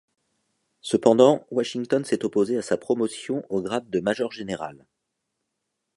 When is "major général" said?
3.99-4.87